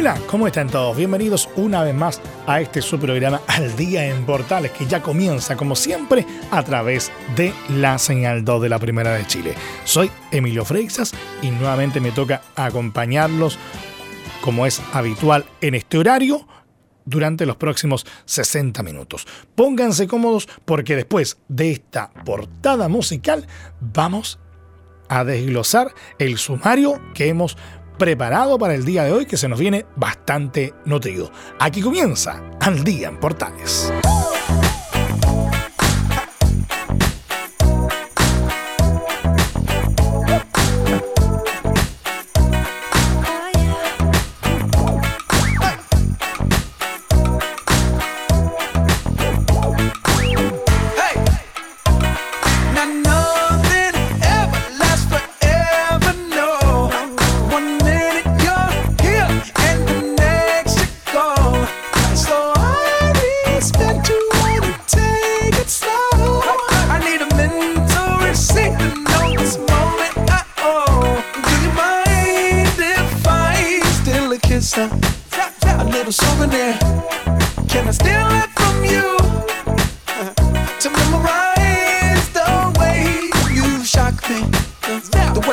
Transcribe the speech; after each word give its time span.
Hola, 0.00 0.16
¿cómo 0.28 0.46
están 0.46 0.70
todos? 0.70 0.96
Bienvenidos 0.96 1.48
una 1.56 1.82
vez 1.82 1.92
más 1.92 2.20
a 2.46 2.60
este 2.60 2.80
su 2.80 3.00
programa 3.00 3.40
Al 3.48 3.74
Día 3.74 4.06
en 4.06 4.24
Portales, 4.24 4.70
que 4.70 4.86
ya 4.86 5.02
comienza, 5.02 5.56
como 5.56 5.74
siempre, 5.74 6.24
a 6.52 6.62
través 6.62 7.10
de 7.34 7.52
la 7.68 7.98
señal 7.98 8.44
2 8.44 8.62
de 8.62 8.68
la 8.68 8.78
Primera 8.78 9.14
de 9.14 9.26
Chile. 9.26 9.56
Soy 9.82 10.08
Emilio 10.30 10.64
Freixas 10.64 11.12
y 11.42 11.50
nuevamente 11.50 12.00
me 12.00 12.12
toca 12.12 12.42
acompañarlos, 12.54 13.58
como 14.40 14.66
es 14.66 14.80
habitual 14.92 15.44
en 15.60 15.74
este 15.74 15.98
horario, 15.98 16.46
durante 17.04 17.44
los 17.44 17.56
próximos 17.56 18.06
60 18.24 18.84
minutos. 18.84 19.26
Pónganse 19.56 20.06
cómodos 20.06 20.48
porque 20.64 20.94
después 20.94 21.38
de 21.48 21.72
esta 21.72 22.12
portada 22.24 22.88
musical 22.88 23.48
vamos 23.80 24.38
a 25.08 25.24
desglosar 25.24 25.92
el 26.18 26.38
sumario 26.38 27.00
que 27.14 27.28
hemos 27.28 27.56
preparado 27.98 28.58
para 28.58 28.74
el 28.74 28.84
día 28.84 29.04
de 29.04 29.12
hoy 29.12 29.26
que 29.26 29.36
se 29.36 29.48
nos 29.48 29.58
viene 29.58 29.84
bastante 29.96 30.72
nutrido. 30.84 31.30
Aquí 31.58 31.82
comienza 31.82 32.42
Al 32.60 32.84
Día 32.84 33.08
en 33.08 33.18
Portales. 33.18 33.92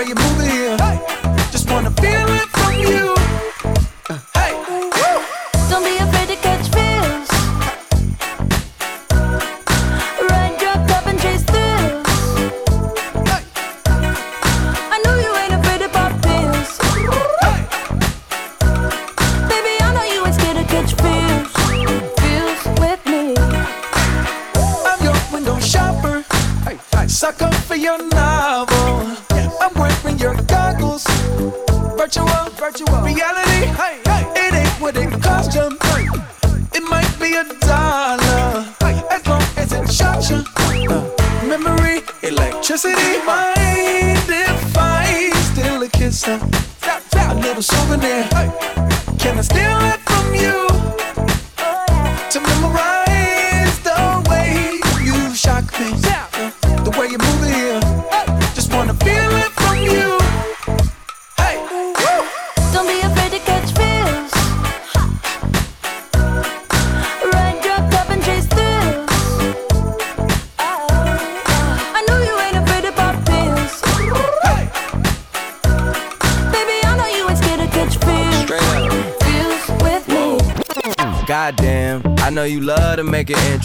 you 0.08 0.14
moving 0.14 0.50
here? 0.52 0.78
Hey. 0.78 1.14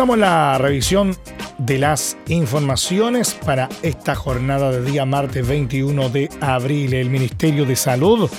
Comenzamos 0.00 0.30
la 0.30 0.56
revisión 0.56 1.14
de 1.58 1.76
las 1.76 2.16
informaciones 2.28 3.34
para 3.34 3.68
esta 3.82 4.14
jornada 4.14 4.72
de 4.72 4.82
día 4.82 5.04
martes 5.04 5.46
21 5.46 6.08
de 6.08 6.30
abril. 6.40 6.94
El 6.94 7.10
Ministerio 7.10 7.66
de 7.66 7.76
Salud 7.76 8.30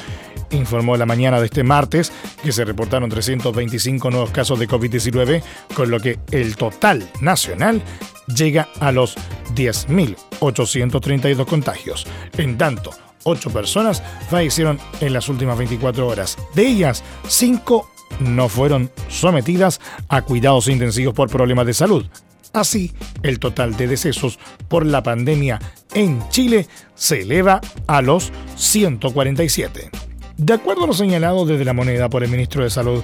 informó 0.50 0.98
la 0.98 1.06
mañana 1.06 1.40
de 1.40 1.46
este 1.46 1.62
martes 1.64 2.12
que 2.42 2.52
se 2.52 2.66
reportaron 2.66 3.12
325 3.12 4.10
nuevos 4.10 4.32
casos 4.32 4.58
de 4.58 4.68
COVID-19, 4.68 5.44
con 5.76 5.92
lo 5.92 6.00
que 6.00 6.18
el 6.32 6.56
total 6.56 7.08
nacional 7.22 7.84
llega 8.36 8.68
a 8.80 8.92
los 8.92 9.16
10.832 9.54 11.46
contagios. 11.46 12.08
En 12.40 12.58
tanto, 12.58 12.90
8 13.24 13.52
personas 13.52 14.02
fallecieron 14.32 14.80
en 15.00 15.14
las 15.14 15.30
últimas 15.30 15.60
24 15.60 16.08
horas. 16.08 16.40
De 16.56 16.66
ellas, 16.66 17.04
5 17.28 17.91
no 18.22 18.50
fueron 18.50 18.92
sometidas 19.10 19.82
a 20.08 20.22
cuidados 20.22 20.68
intensivos 20.68 21.14
por 21.14 21.30
problemas 21.30 21.66
de 21.66 21.74
salud. 21.74 22.06
Así, 22.54 22.92
el 23.24 23.40
total 23.40 23.78
de 23.78 23.88
decesos 23.88 24.38
por 24.68 24.86
la 24.86 25.04
pandemia 25.04 25.60
en 25.94 26.28
Chile 26.30 26.68
se 26.96 27.22
eleva 27.22 27.62
a 27.88 28.02
los 28.02 28.32
147. 28.56 30.11
De 30.42 30.54
acuerdo 30.54 30.86
a 30.86 30.88
lo 30.88 30.94
señalado 30.94 31.46
desde 31.46 31.66
la 31.66 31.74
moneda 31.74 32.10
por 32.10 32.24
el 32.24 32.32
ministro 32.32 32.64
de 32.64 32.72
Salud 32.72 33.04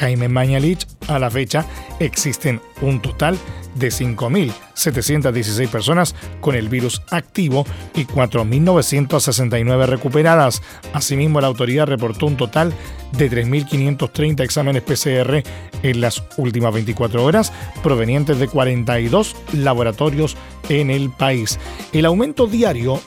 Jaime 0.00 0.26
Mañalich, 0.26 0.86
a 1.06 1.18
la 1.18 1.30
fecha 1.30 1.66
existen 2.00 2.62
un 2.80 3.02
total 3.02 3.36
de 3.74 3.88
5.716 3.88 5.68
personas 5.68 6.14
con 6.40 6.54
el 6.54 6.70
virus 6.70 7.02
activo 7.10 7.66
y 7.94 8.06
4.969 8.06 9.84
recuperadas. 9.84 10.62
Asimismo, 10.94 11.42
la 11.42 11.48
autoridad 11.48 11.88
reportó 11.88 12.24
un 12.24 12.38
total 12.38 12.72
de 13.12 13.30
3.530 13.30 14.40
exámenes 14.40 14.82
PCR 14.82 15.42
en 15.82 16.00
las 16.00 16.22
últimas 16.38 16.72
24 16.72 17.22
horas, 17.22 17.52
provenientes 17.82 18.38
de 18.38 18.48
42 18.48 19.36
laboratorios 19.52 20.38
en 20.70 20.90
el 20.90 21.10
país. 21.10 21.58
El 21.92 22.06
aumento 22.06 22.46
diario 22.46 22.98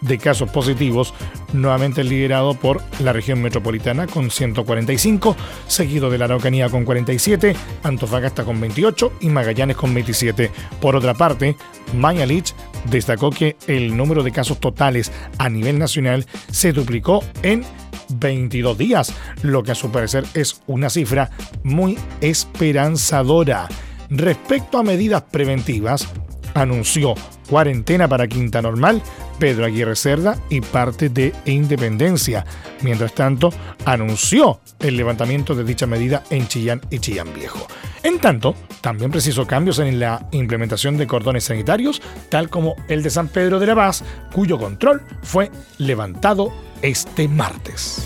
de 0.00 0.18
casos 0.18 0.50
positivos, 0.50 1.14
nuevamente 1.52 2.04
liderado 2.04 2.54
por 2.54 2.82
la 3.00 3.12
región 3.12 3.42
metropolitana 3.42 4.06
con 4.06 4.30
145, 4.30 5.36
seguido 5.66 6.10
de 6.10 6.18
la 6.18 6.26
Araucanía 6.26 6.68
con 6.68 6.84
47, 6.84 7.54
Antofagasta 7.82 8.44
con 8.44 8.60
28 8.60 9.12
y 9.20 9.28
Magallanes 9.28 9.76
con 9.76 9.92
27. 9.94 10.50
Por 10.80 10.96
otra 10.96 11.14
parte, 11.14 11.56
Mañalich 11.94 12.54
destacó 12.90 13.30
que 13.30 13.56
el 13.66 13.96
número 13.96 14.22
de 14.22 14.32
casos 14.32 14.58
totales 14.60 15.12
a 15.38 15.48
nivel 15.48 15.78
nacional 15.78 16.26
se 16.50 16.72
duplicó 16.72 17.22
en 17.42 17.64
22 18.14 18.76
días, 18.76 19.14
lo 19.42 19.62
que 19.62 19.72
a 19.72 19.76
su 19.76 19.90
parecer 19.90 20.24
es 20.34 20.62
una 20.66 20.90
cifra 20.90 21.30
muy 21.62 21.98
esperanzadora. 22.20 23.68
Respecto 24.10 24.78
a 24.78 24.82
medidas 24.82 25.22
preventivas, 25.30 26.08
anunció 26.54 27.14
cuarentena 27.48 28.08
para 28.08 28.28
Quinta 28.28 28.62
Normal, 28.62 29.02
Pedro 29.38 29.64
Aguirre 29.66 29.96
Cerda 29.96 30.38
y 30.48 30.60
parte 30.60 31.08
de 31.08 31.32
Independencia. 31.46 32.44
Mientras 32.82 33.14
tanto, 33.14 33.52
anunció 33.84 34.60
el 34.78 34.96
levantamiento 34.96 35.54
de 35.54 35.64
dicha 35.64 35.86
medida 35.86 36.22
en 36.30 36.46
Chillán 36.46 36.80
y 36.90 36.98
Chillán 36.98 37.32
Viejo. 37.34 37.66
En 38.02 38.18
tanto, 38.18 38.54
también 38.80 39.10
precisó 39.10 39.46
cambios 39.46 39.78
en 39.78 40.00
la 40.00 40.26
implementación 40.30 40.96
de 40.96 41.06
cordones 41.06 41.44
sanitarios, 41.44 42.00
tal 42.28 42.48
como 42.48 42.76
el 42.88 43.02
de 43.02 43.10
San 43.10 43.28
Pedro 43.28 43.58
de 43.58 43.66
la 43.66 43.74
Paz, 43.74 44.04
cuyo 44.32 44.58
control 44.58 45.02
fue 45.22 45.50
levantado 45.78 46.52
este 46.82 47.28
martes. 47.28 48.02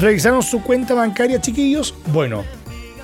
¿Revisaron 0.00 0.42
su 0.42 0.62
cuenta 0.62 0.94
bancaria, 0.94 1.42
chiquillos? 1.42 1.94
Bueno, 2.06 2.42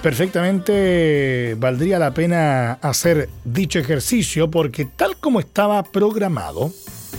perfectamente 0.02 1.54
valdría 1.58 1.98
la 1.98 2.14
pena 2.14 2.72
hacer 2.80 3.28
dicho 3.44 3.78
ejercicio 3.78 4.50
porque 4.50 4.86
tal 4.86 5.18
como 5.18 5.38
estaba 5.38 5.82
programado, 5.82 6.72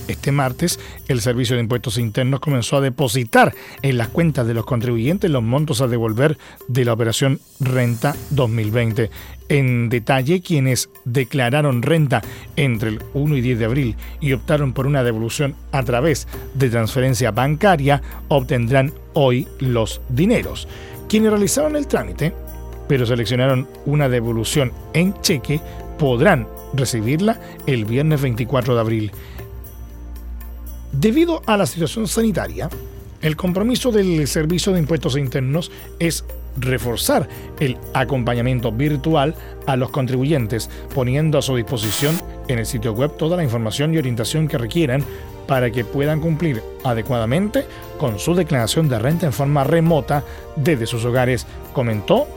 este 0.07 0.31
martes, 0.31 0.79
el 1.07 1.21
Servicio 1.21 1.55
de 1.55 1.63
Impuestos 1.63 1.97
Internos 1.97 2.39
comenzó 2.39 2.77
a 2.77 2.81
depositar 2.81 3.53
en 3.81 3.97
las 3.97 4.09
cuentas 4.09 4.47
de 4.47 4.53
los 4.53 4.65
contribuyentes 4.65 5.29
los 5.29 5.43
montos 5.43 5.81
a 5.81 5.87
devolver 5.87 6.37
de 6.67 6.85
la 6.85 6.93
operación 6.93 7.39
Renta 7.59 8.15
2020. 8.31 9.09
En 9.49 9.89
detalle, 9.89 10.41
quienes 10.41 10.89
declararon 11.05 11.81
renta 11.81 12.21
entre 12.57 12.89
el 12.89 12.99
1 13.13 13.37
y 13.37 13.41
10 13.41 13.59
de 13.59 13.65
abril 13.65 13.95
y 14.19 14.33
optaron 14.33 14.73
por 14.73 14.87
una 14.87 15.03
devolución 15.03 15.55
a 15.71 15.83
través 15.83 16.27
de 16.53 16.69
transferencia 16.69 17.31
bancaria 17.31 18.01
obtendrán 18.27 18.93
hoy 19.13 19.47
los 19.59 20.01
dineros. 20.09 20.67
Quienes 21.07 21.31
realizaron 21.31 21.75
el 21.75 21.87
trámite, 21.87 22.33
pero 22.89 23.05
seleccionaron 23.05 23.67
una 23.85 24.09
devolución 24.09 24.73
en 24.93 25.13
cheque, 25.21 25.61
podrán 25.97 26.47
recibirla 26.73 27.39
el 27.65 27.85
viernes 27.85 28.21
24 28.21 28.75
de 28.75 28.81
abril. 28.81 29.11
Debido 30.91 31.41
a 31.45 31.57
la 31.57 31.65
situación 31.65 32.07
sanitaria, 32.07 32.69
el 33.21 33.35
compromiso 33.35 33.91
del 33.91 34.27
Servicio 34.27 34.73
de 34.73 34.79
Impuestos 34.79 35.17
Internos 35.17 35.71
es 35.99 36.23
reforzar 36.57 37.27
el 37.59 37.77
acompañamiento 37.93 38.71
virtual 38.71 39.35
a 39.65 39.75
los 39.75 39.89
contribuyentes, 39.89 40.69
poniendo 40.93 41.37
a 41.37 41.41
su 41.41 41.55
disposición 41.55 42.15
en 42.47 42.59
el 42.59 42.65
sitio 42.65 42.93
web 42.93 43.15
toda 43.17 43.37
la 43.37 43.43
información 43.43 43.93
y 43.93 43.97
orientación 43.97 44.47
que 44.47 44.57
requieran 44.57 45.03
para 45.47 45.71
que 45.71 45.85
puedan 45.85 46.19
cumplir 46.19 46.61
adecuadamente 46.83 47.65
con 47.97 48.19
su 48.19 48.35
declaración 48.35 48.89
de 48.89 48.99
renta 48.99 49.25
en 49.25 49.33
forma 49.33 49.63
remota 49.63 50.23
desde 50.55 50.85
sus 50.85 51.05
hogares, 51.05 51.47
comentó 51.73 52.27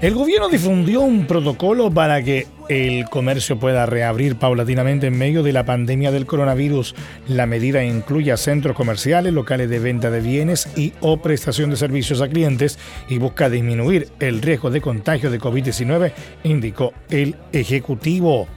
El 0.10 0.16
gobierno 0.16 0.50
difundió 0.50 1.02
un 1.02 1.28
protocolo 1.28 1.92
para 1.92 2.24
que 2.24 2.48
el 2.68 3.08
comercio 3.12 3.60
pueda 3.60 3.86
reabrir 3.86 4.38
paulatinamente 4.38 5.06
en 5.06 5.16
medio 5.16 5.44
de 5.44 5.54
la 5.54 5.66
pandemia 5.66 6.10
del 6.10 6.26
coronavirus. 6.26 6.96
La 7.28 7.46
medida 7.46 7.84
incluye 7.84 8.32
a 8.32 8.38
centros 8.38 8.76
comerciales, 8.76 9.34
locales 9.34 9.70
de 9.70 9.78
venta 9.78 10.10
de 10.10 10.20
bienes 10.20 10.68
y 10.76 10.94
o 11.02 11.22
prestación 11.22 11.70
de 11.70 11.76
servicios 11.76 12.22
a 12.22 12.28
clientes 12.28 12.80
y 13.08 13.20
busca 13.20 13.52
disminuir 13.52 14.10
el 14.20 14.42
riesgo 14.42 14.72
de 14.72 14.82
contagio 14.82 15.30
de 15.30 15.40
COVID-19, 15.40 16.12
indicó 16.44 16.92
el 17.12 17.36
Ejecutivo. 17.52 18.48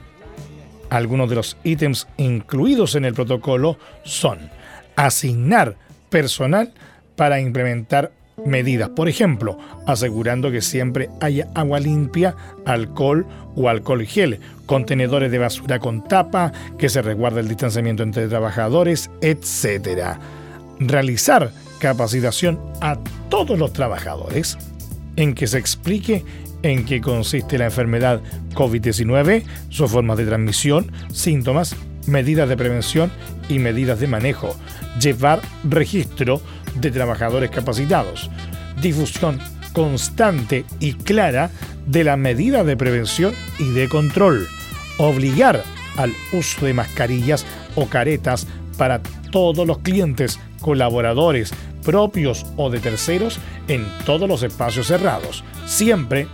Algunos 0.89 1.29
de 1.29 1.35
los 1.35 1.57
ítems 1.63 2.07
incluidos 2.17 2.95
en 2.95 3.05
el 3.05 3.13
protocolo 3.13 3.77
son 4.01 4.39
asignar 4.95 5.77
personal 6.09 6.73
para 7.15 7.39
implementar 7.39 8.11
medidas. 8.45 8.89
Por 8.89 9.09
ejemplo, 9.09 9.57
asegurando 9.85 10.51
que 10.51 10.61
siempre 10.61 11.09
haya 11.21 11.47
agua 11.55 11.79
limpia, 11.79 12.35
alcohol 12.65 13.25
o 13.55 13.69
alcohol 13.69 14.05
gel, 14.05 14.39
contenedores 14.65 15.31
de 15.31 15.39
basura 15.39 15.79
con 15.79 16.03
tapa, 16.03 16.51
que 16.77 16.89
se 16.89 17.01
resguarde 17.01 17.41
el 17.41 17.47
distanciamiento 17.47 18.03
entre 18.03 18.27
trabajadores, 18.27 19.09
etc. 19.21 20.17
Realizar 20.79 21.51
capacitación 21.79 22.59
a 22.81 22.97
todos 23.29 23.57
los 23.59 23.73
trabajadores 23.73 24.57
en 25.15 25.35
que 25.35 25.47
se 25.47 25.57
explique 25.57 26.23
en 26.63 26.85
qué 26.85 27.01
consiste 27.01 27.57
la 27.57 27.65
enfermedad 27.65 28.21
COVID-19, 28.53 29.43
sus 29.69 29.91
formas 29.91 30.17
de 30.17 30.25
transmisión, 30.25 30.91
síntomas, 31.11 31.75
medidas 32.07 32.49
de 32.49 32.57
prevención 32.57 33.11
y 33.49 33.59
medidas 33.59 33.99
de 33.99 34.07
manejo. 34.07 34.55
Llevar 34.99 35.41
registro 35.63 36.41
de 36.75 36.91
trabajadores 36.91 37.49
capacitados, 37.49 38.29
difusión 38.81 39.39
constante 39.73 40.65
y 40.79 40.93
clara 40.93 41.49
de 41.87 42.03
las 42.03 42.17
medidas 42.17 42.65
de 42.65 42.77
prevención 42.77 43.33
y 43.59 43.71
de 43.71 43.89
control, 43.89 44.47
obligar 44.97 45.63
al 45.97 46.13
uso 46.31 46.65
de 46.65 46.73
mascarillas 46.73 47.45
o 47.75 47.87
caretas 47.87 48.47
para 48.77 49.01
todos 49.31 49.67
los 49.67 49.79
clientes, 49.79 50.39
colaboradores, 50.61 51.53
propios 51.83 52.45
o 52.55 52.69
de 52.69 52.79
terceros 52.79 53.39
en 53.67 53.85
todos 54.05 54.27
los 54.27 54.43
espacios 54.43 54.87
cerrados, 54.87 55.43
siempre 55.65 56.27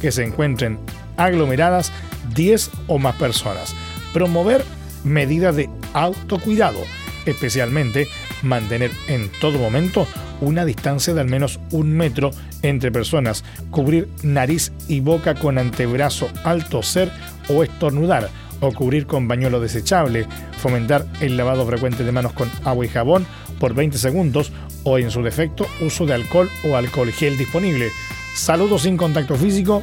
que 0.00 0.12
se 0.12 0.24
encuentren 0.24 0.78
aglomeradas 1.16 1.92
10 2.34 2.70
o 2.86 2.98
más 2.98 3.16
personas. 3.16 3.74
Promover 4.12 4.64
medidas 5.04 5.56
de 5.56 5.70
autocuidado, 5.94 6.80
especialmente 7.26 8.08
mantener 8.42 8.90
en 9.08 9.30
todo 9.40 9.58
momento 9.58 10.06
una 10.40 10.64
distancia 10.64 11.14
de 11.14 11.20
al 11.20 11.28
menos 11.28 11.60
un 11.70 11.92
metro 11.92 12.30
entre 12.62 12.90
personas, 12.90 13.44
cubrir 13.70 14.08
nariz 14.22 14.72
y 14.88 15.00
boca 15.00 15.34
con 15.34 15.58
antebrazo 15.58 16.28
al 16.44 16.68
toser 16.68 17.10
o 17.48 17.62
estornudar, 17.62 18.28
o 18.60 18.72
cubrir 18.72 19.06
con 19.06 19.28
bañuelo 19.28 19.60
desechable, 19.60 20.26
fomentar 20.58 21.06
el 21.20 21.36
lavado 21.36 21.66
frecuente 21.66 22.04
de 22.04 22.12
manos 22.12 22.32
con 22.32 22.50
agua 22.64 22.84
y 22.84 22.88
jabón 22.88 23.26
por 23.58 23.74
20 23.74 23.98
segundos 23.98 24.52
o 24.84 24.98
en 24.98 25.10
su 25.10 25.22
defecto 25.22 25.66
uso 25.80 26.06
de 26.06 26.14
alcohol 26.14 26.48
o 26.68 26.76
alcohol 26.76 27.12
gel 27.12 27.36
disponible. 27.36 27.90
Saludos 28.34 28.82
sin 28.82 28.96
contacto 28.96 29.34
físico 29.34 29.82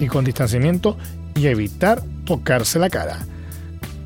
y 0.00 0.06
con 0.06 0.24
distanciamiento 0.24 0.96
y 1.34 1.46
evitar 1.46 2.02
tocarse 2.24 2.78
la 2.78 2.90
cara. 2.90 3.18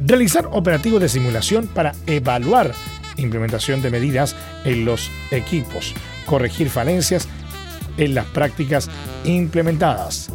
Realizar 0.04 0.48
operativos 0.52 1.00
de 1.00 1.08
simulación 1.08 1.66
para 1.66 1.92
evaluar 2.06 2.72
implementación 3.18 3.82
de 3.82 3.90
medidas 3.90 4.34
en 4.64 4.84
los 4.84 5.10
equipos, 5.30 5.94
corregir 6.26 6.70
falencias 6.70 7.28
en 7.96 8.14
las 8.14 8.24
prácticas 8.26 8.88
implementadas. 9.24 10.30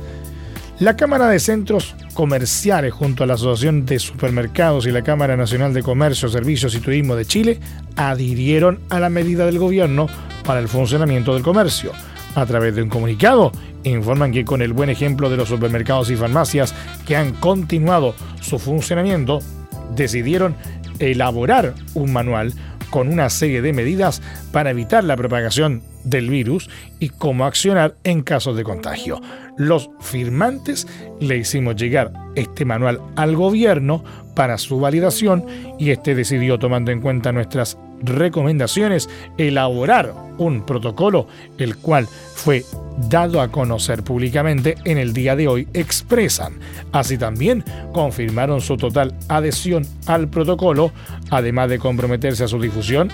La 0.79 0.95
Cámara 0.95 1.29
de 1.29 1.39
Centros 1.39 1.95
Comerciales 2.13 2.93
junto 2.93 3.23
a 3.23 3.27
la 3.27 3.35
Asociación 3.35 3.85
de 3.85 3.99
Supermercados 3.99 4.85
y 4.85 4.91
la 4.91 5.01
Cámara 5.01 5.37
Nacional 5.37 5.73
de 5.73 5.83
Comercio, 5.83 6.29
Servicios 6.29 6.75
y 6.75 6.79
Turismo 6.79 7.15
de 7.15 7.25
Chile 7.25 7.59
adhirieron 7.95 8.79
a 8.89 8.99
la 8.99 9.09
medida 9.09 9.45
del 9.45 9.59
gobierno 9.59 10.07
para 10.43 10.59
el 10.59 10.67
funcionamiento 10.67 11.33
del 11.33 11.43
comercio. 11.43 11.91
A 12.35 12.45
través 12.45 12.75
de 12.75 12.81
un 12.81 12.89
comunicado, 12.89 13.51
informan 13.83 14.31
que 14.31 14.45
con 14.45 14.61
el 14.61 14.73
buen 14.73 14.89
ejemplo 14.89 15.29
de 15.29 15.37
los 15.37 15.49
supermercados 15.49 16.09
y 16.09 16.15
farmacias 16.15 16.73
que 17.05 17.15
han 17.15 17.33
continuado 17.33 18.15
su 18.41 18.57
funcionamiento, 18.57 19.39
decidieron 19.95 20.55
elaborar 20.99 21.75
un 21.93 22.11
manual 22.11 22.53
con 22.93 23.07
una 23.07 23.31
serie 23.31 23.63
de 23.63 23.73
medidas 23.73 24.21
para 24.51 24.69
evitar 24.69 25.03
la 25.03 25.17
propagación 25.17 25.81
del 26.03 26.29
virus 26.29 26.69
y 26.99 27.09
cómo 27.09 27.45
accionar 27.45 27.95
en 28.03 28.21
casos 28.21 28.55
de 28.55 28.63
contagio. 28.63 29.19
Los 29.57 29.89
firmantes 29.99 30.87
le 31.19 31.37
hicimos 31.37 31.75
llegar 31.75 32.13
este 32.35 32.65
manual 32.65 33.01
al 33.15 33.35
gobierno 33.35 34.03
para 34.35 34.59
su 34.59 34.79
validación 34.79 35.43
y 35.79 35.89
este 35.89 36.13
decidió, 36.13 36.59
tomando 36.59 36.91
en 36.91 37.01
cuenta 37.01 37.31
nuestras 37.31 37.79
recomendaciones, 38.03 39.09
elaborar 39.37 40.13
un 40.37 40.65
protocolo, 40.65 41.27
el 41.57 41.77
cual 41.77 42.07
fue 42.07 42.65
dado 43.09 43.41
a 43.41 43.49
conocer 43.49 44.03
públicamente 44.03 44.75
en 44.85 44.97
el 44.97 45.13
día 45.13 45.35
de 45.35 45.47
hoy, 45.47 45.67
expresan. 45.73 46.59
Así 46.91 47.17
también 47.17 47.63
confirmaron 47.93 48.61
su 48.61 48.77
total 48.77 49.15
adhesión 49.27 49.85
al 50.05 50.27
protocolo, 50.27 50.91
además 51.29 51.69
de 51.69 51.79
comprometerse 51.79 52.43
a 52.43 52.47
su 52.47 52.59
difusión 52.59 53.09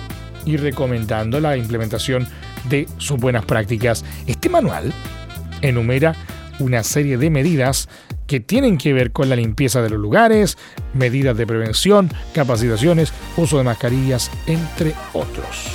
y 0.46 0.58
recomendando 0.58 1.40
la 1.40 1.58
implementación 1.58 2.28
de 2.70 2.88
sus 2.98 3.20
buenas 3.20 3.46
prácticas. 3.46 4.04
Este 4.28 4.50
manual 4.50 4.94
enumera 5.62 6.16
una 6.60 6.84
serie 6.84 7.18
de 7.18 7.30
medidas 7.30 7.88
que 8.30 8.40
tienen 8.40 8.78
que 8.78 8.94
ver 8.94 9.12
con 9.12 9.28
la 9.28 9.36
limpieza 9.36 9.82
de 9.82 9.90
los 9.90 10.00
lugares, 10.00 10.56
medidas 10.94 11.36
de 11.36 11.48
prevención, 11.48 12.12
capacitaciones, 12.32 13.12
uso 13.36 13.58
de 13.58 13.64
mascarillas, 13.64 14.30
entre 14.46 14.94
otros. 15.14 15.68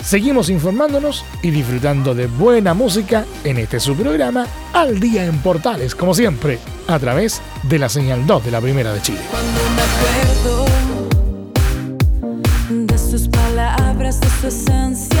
Seguimos 0.00 0.50
informándonos 0.50 1.24
y 1.42 1.50
disfrutando 1.50 2.14
de 2.14 2.28
buena 2.28 2.74
música 2.74 3.24
en 3.42 3.58
este 3.58 3.80
su 3.80 3.96
programa 3.96 4.46
Al 4.72 5.00
Día 5.00 5.24
en 5.24 5.38
Portales, 5.38 5.96
como 5.96 6.14
siempre, 6.14 6.60
a 6.86 6.98
través 7.00 7.42
de 7.64 7.78
la 7.80 7.88
señal 7.88 8.24
2 8.24 8.44
de 8.44 8.50
la 8.52 8.60
Primera 8.60 8.92
de 8.92 9.02
Chile. 9.02 9.20
Cuando 9.30 9.60
me 9.74 9.82
acuerdo 9.82 10.66
de 12.86 12.98
sus 12.98 13.28
palabras, 13.28 14.20
de 14.20 14.28
su 14.40 14.46
esencia, 14.46 15.13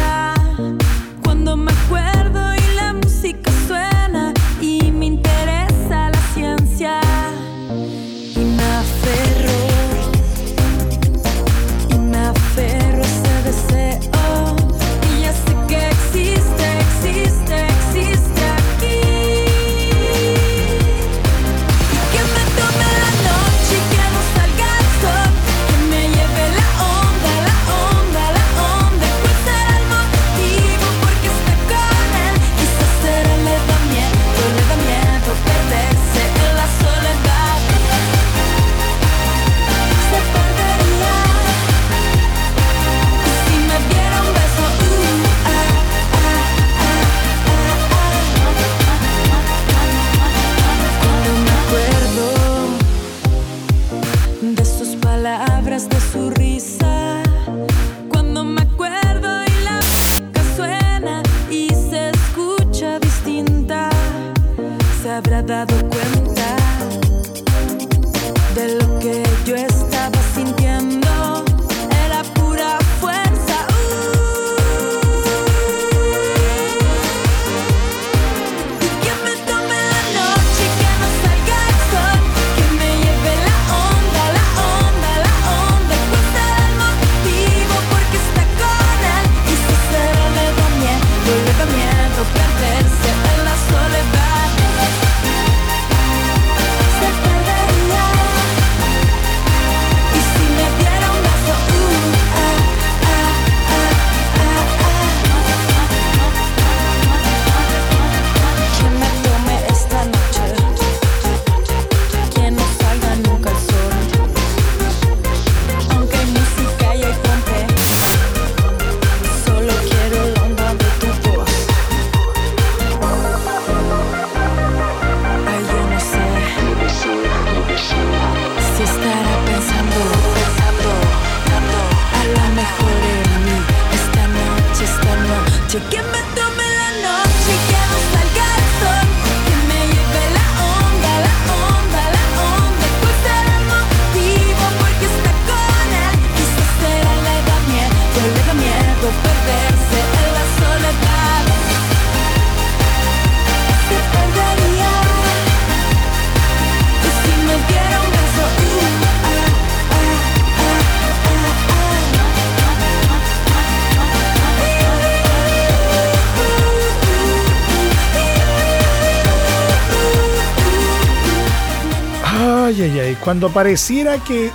cuando 173.24 173.48
pareciera 173.48 174.18
que 174.22 174.50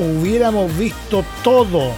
hubiéramos 0.00 0.76
visto 0.76 1.24
todo 1.44 1.92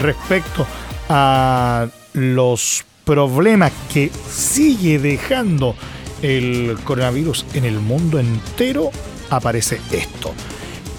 respecto 0.00 0.66
a 1.10 1.86
los 2.14 2.84
problemas 3.04 3.72
que 3.92 4.10
sigue 4.30 4.98
dejando 4.98 5.76
el 6.22 6.78
coronavirus 6.84 7.44
en 7.52 7.66
el 7.66 7.78
mundo 7.78 8.18
entero, 8.18 8.90
aparece 9.28 9.80
esto. 9.90 10.32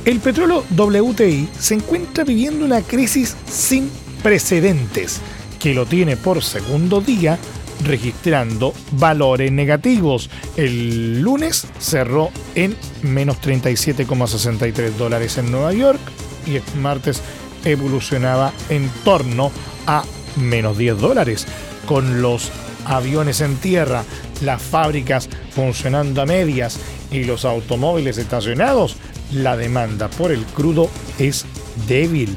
El 0.05 0.19
petróleo 0.19 0.63
WTI 0.77 1.49
se 1.57 1.75
encuentra 1.75 2.23
viviendo 2.23 2.65
una 2.65 2.81
crisis 2.81 3.35
sin 3.49 3.89
precedentes 4.21 5.21
que 5.59 5.73
lo 5.73 5.85
tiene 5.85 6.17
por 6.17 6.43
segundo 6.43 7.01
día 7.01 7.39
registrando 7.83 8.73
valores 8.91 9.51
negativos. 9.51 10.29
El 10.57 11.21
lunes 11.21 11.67
cerró 11.79 12.29
en 12.55 12.75
menos 13.01 13.41
37,63 13.41 14.91
dólares 14.91 15.37
en 15.37 15.51
Nueva 15.51 15.73
York 15.73 15.99
y 16.45 16.55
el 16.55 16.63
martes 16.81 17.21
evolucionaba 17.65 18.51
en 18.69 18.89
torno 19.03 19.51
a 19.87 20.03
menos 20.37 20.77
10 20.77 20.97
dólares. 20.97 21.47
Con 21.85 22.21
los 22.21 22.51
aviones 22.85 23.41
en 23.41 23.55
tierra, 23.57 24.03
las 24.41 24.61
fábricas 24.61 25.29
funcionando 25.51 26.21
a 26.21 26.25
medias 26.25 26.79
y 27.11 27.23
los 27.23 27.45
automóviles 27.45 28.17
estacionados, 28.17 28.97
la 29.31 29.57
demanda 29.57 30.09
por 30.09 30.31
el 30.31 30.43
crudo 30.45 30.89
es 31.19 31.45
débil. 31.87 32.35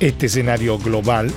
Este 0.00 0.26
escenario 0.26 0.78
global 0.78 1.30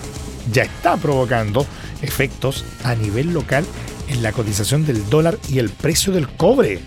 ya 0.52 0.64
está 0.64 0.98
provocando 0.98 1.66
efectos 2.06 2.64
a 2.84 2.96
nivel 2.96 3.34
local 3.34 3.66
en 4.08 4.24
la 4.24 4.32
cotización 4.32 4.86
del 4.86 5.10
dólar 5.10 5.38
y 5.50 5.60
el 5.60 5.70
precio 5.70 6.14
del 6.14 6.30
cobre. 6.30 6.80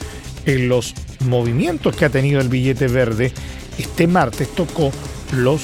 En 0.46 0.68
los 0.68 0.94
movimientos 1.26 1.96
que 1.96 2.04
ha 2.04 2.10
tenido 2.10 2.40
el 2.40 2.48
billete 2.48 2.86
verde, 2.88 3.32
este 3.78 4.06
martes 4.06 4.48
tocó 4.54 4.92
los 5.32 5.62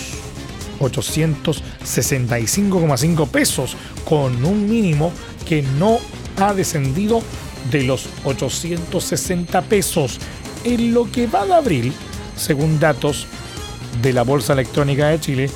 865,5 0.80 3.28
pesos 3.28 3.76
con 4.04 4.44
un 4.44 4.68
mínimo 4.68 5.12
que 5.46 5.62
no 5.62 6.00
ha 6.36 6.52
descendido 6.52 7.22
de 7.70 7.84
los 7.84 8.08
860 8.24 9.62
pesos. 9.62 10.18
En 10.64 10.92
lo 10.94 11.10
que 11.10 11.26
va 11.26 11.46
de 11.46 11.54
abril, 11.54 11.94
según 12.36 12.78
datos 12.80 13.26
de 14.02 14.12
la 14.12 14.22
Bolsa 14.22 14.52
Electrónica 14.54 15.08
de 15.08 15.20
Chile, 15.20 15.50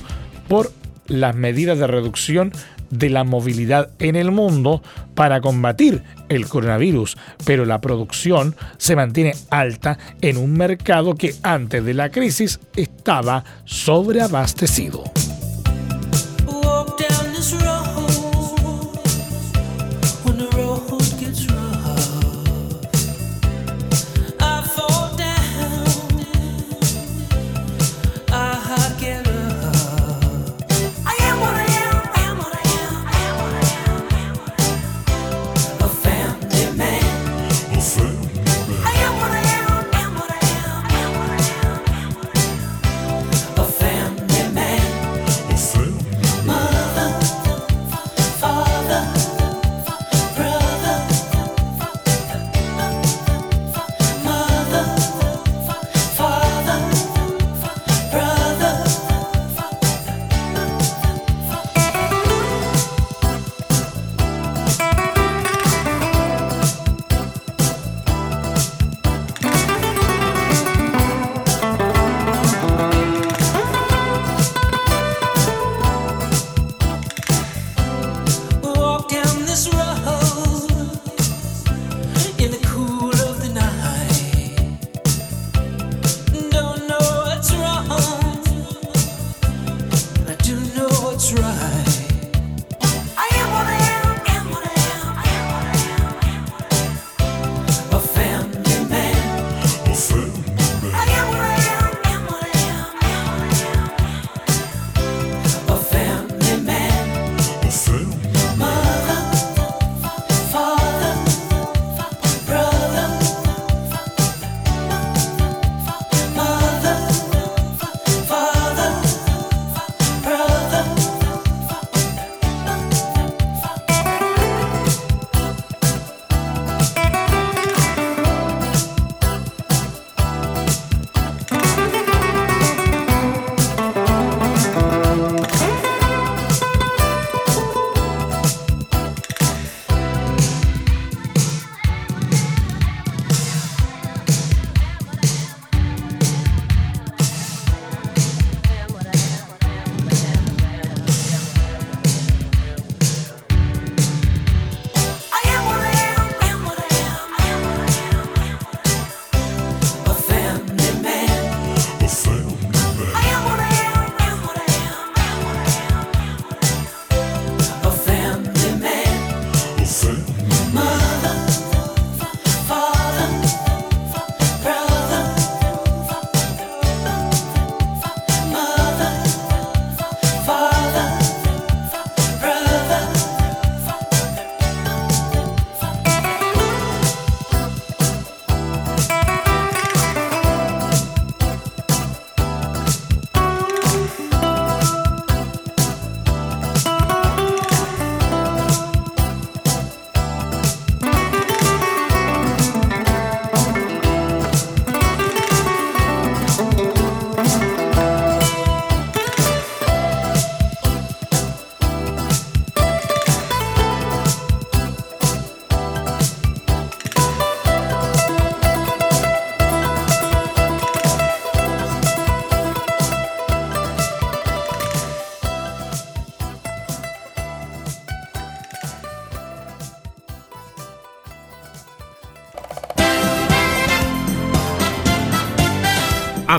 por 0.47 0.71
las 1.07 1.35
medidas 1.35 1.77
de 1.79 1.87
reducción 1.87 2.51
de 2.89 3.09
la 3.09 3.23
movilidad 3.23 3.89
en 3.99 4.15
el 4.15 4.31
mundo 4.31 4.81
para 5.13 5.41
combatir 5.41 6.03
el 6.29 6.47
coronavirus, 6.47 7.17
pero 7.45 7.65
la 7.65 7.81
producción 7.81 8.55
se 8.77 8.95
mantiene 8.95 9.33
alta 9.49 9.97
en 10.21 10.37
un 10.37 10.53
mercado 10.53 11.15
que 11.15 11.35
antes 11.43 11.83
de 11.83 11.93
la 11.93 12.11
crisis 12.11 12.59
estaba 12.75 13.43
sobreabastecido. 13.65 15.03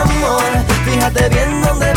amor. 0.00 0.42
Fíjate 0.84 1.28
bien 1.28 1.62
dónde 1.62 1.87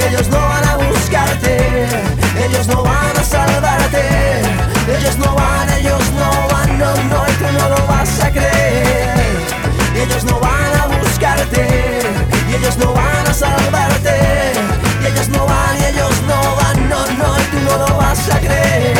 Ellos 0.00 0.28
no 0.28 0.38
van 0.38 0.64
a 0.68 0.76
buscarte, 0.76 1.86
ellos 2.44 2.66
no 2.68 2.82
van 2.82 3.16
a 3.16 3.22
salvarte, 3.22 4.42
ellos 4.96 5.16
no 5.18 5.34
van, 5.34 5.70
ellos 5.70 6.02
no 6.12 6.30
van, 6.52 6.78
no, 6.78 6.94
no, 6.94 7.24
y 7.28 7.32
tú 7.32 7.44
no 7.58 7.68
lo 7.68 7.86
vas 7.86 8.20
a 8.20 8.30
creer. 8.30 9.14
Ellos 9.96 10.24
no 10.24 10.38
van 10.40 10.80
a 10.80 10.86
buscarte, 10.98 12.00
ellos 12.56 12.76
no 12.78 12.92
van 12.92 13.26
a 13.26 13.34
salvarte, 13.34 14.52
ellos 15.06 15.28
no 15.28 15.46
van, 15.46 15.82
ellos 15.82 16.22
no 16.26 16.56
van, 16.56 16.88
no, 16.88 17.06
no, 17.06 17.38
y 17.38 17.44
tú 17.44 17.60
no 17.60 17.86
lo 17.86 17.96
vas 17.96 18.28
a 18.30 18.38
creer. 18.40 18.93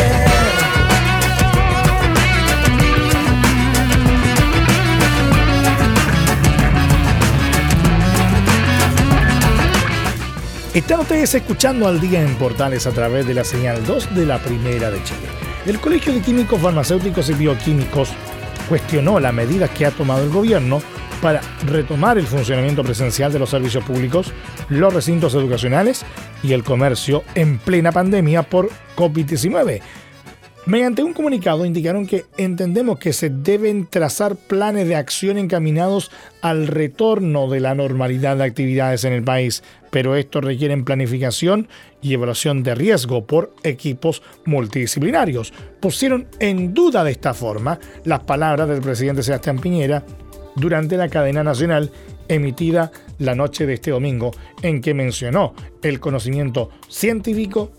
Están 10.74 10.98
ustedes 10.98 11.32
escuchando 11.32 11.86
al 11.86 12.00
día 12.00 12.20
en 12.20 12.34
Portales 12.34 12.88
a 12.88 12.90
través 12.90 13.28
de 13.28 13.34
la 13.34 13.44
señal 13.44 13.86
2 13.86 14.16
de 14.16 14.26
la 14.26 14.40
Primera 14.40 14.90
de 14.90 15.00
Chile. 15.04 15.28
El 15.66 15.78
Colegio 15.78 16.12
de 16.12 16.20
Químicos 16.20 16.60
Farmacéuticos 16.60 17.30
y 17.30 17.34
Bioquímicos 17.34 18.10
cuestionó 18.68 19.20
las 19.20 19.32
medidas 19.32 19.70
que 19.70 19.86
ha 19.86 19.92
tomado 19.92 20.24
el 20.24 20.30
gobierno 20.30 20.82
para 21.22 21.42
retomar 21.64 22.18
el 22.18 22.26
funcionamiento 22.26 22.82
presencial 22.82 23.32
de 23.32 23.38
los 23.38 23.50
servicios 23.50 23.84
públicos, 23.84 24.32
los 24.68 24.92
recintos 24.92 25.34
educacionales 25.34 26.04
y 26.42 26.54
el 26.54 26.64
comercio 26.64 27.22
en 27.36 27.58
plena 27.58 27.92
pandemia 27.92 28.42
por 28.42 28.68
COVID-19, 28.96 29.80
Mediante 30.66 31.04
un 31.04 31.12
comunicado 31.12 31.66
indicaron 31.66 32.06
que 32.06 32.24
entendemos 32.38 32.98
que 32.98 33.12
se 33.12 33.28
deben 33.28 33.86
trazar 33.86 34.34
planes 34.34 34.88
de 34.88 34.96
acción 34.96 35.36
encaminados 35.36 36.10
al 36.40 36.68
retorno 36.68 37.50
de 37.50 37.60
la 37.60 37.74
normalidad 37.74 38.38
de 38.38 38.44
actividades 38.44 39.04
en 39.04 39.12
el 39.12 39.22
país, 39.22 39.62
pero 39.90 40.16
estos 40.16 40.42
requieren 40.42 40.86
planificación 40.86 41.68
y 42.00 42.14
evaluación 42.14 42.62
de 42.62 42.74
riesgo 42.74 43.26
por 43.26 43.54
equipos 43.62 44.22
multidisciplinarios. 44.46 45.52
Pusieron 45.80 46.28
en 46.40 46.72
duda 46.72 47.04
de 47.04 47.10
esta 47.10 47.34
forma 47.34 47.78
las 48.04 48.20
palabras 48.20 48.66
del 48.66 48.80
presidente 48.80 49.22
Sebastián 49.22 49.58
Piñera 49.58 50.02
durante 50.56 50.96
la 50.96 51.10
cadena 51.10 51.44
nacional 51.44 51.90
emitida 52.26 52.90
la 53.18 53.34
noche 53.34 53.66
de 53.66 53.74
este 53.74 53.90
domingo, 53.90 54.30
en 54.62 54.80
que 54.80 54.94
mencionó 54.94 55.52
el 55.82 56.00
conocimiento 56.00 56.70
científico 56.88 57.70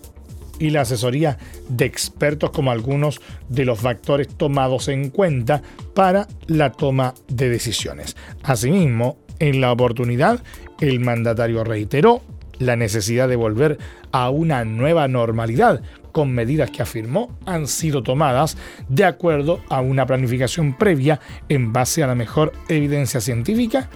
y 0.59 0.69
la 0.69 0.81
asesoría 0.81 1.37
de 1.69 1.85
expertos 1.85 2.51
como 2.51 2.71
algunos 2.71 3.21
de 3.49 3.65
los 3.65 3.79
factores 3.79 4.27
tomados 4.27 4.87
en 4.87 5.09
cuenta 5.09 5.61
para 5.93 6.27
la 6.47 6.71
toma 6.71 7.13
de 7.27 7.49
decisiones. 7.49 8.15
Asimismo, 8.43 9.17
en 9.39 9.61
la 9.61 9.71
oportunidad, 9.71 10.41
el 10.79 10.99
mandatario 10.99 11.63
reiteró 11.63 12.21
la 12.59 12.75
necesidad 12.75 13.27
de 13.27 13.35
volver 13.35 13.77
a 14.11 14.29
una 14.29 14.63
nueva 14.63 15.07
normalidad 15.07 15.81
con 16.11 16.31
medidas 16.31 16.71
que 16.71 16.81
afirmó 16.81 17.37
han 17.45 17.67
sido 17.67 18.01
tomadas 18.01 18.55
de 18.87 19.03
acuerdo 19.03 19.59
a 19.69 19.81
una 19.81 20.05
planificación 20.05 20.77
previa 20.77 21.19
en 21.49 21.73
base 21.73 22.03
a 22.03 22.07
la 22.07 22.15
mejor 22.15 22.53
evidencia 22.69 23.19
científica 23.19 23.89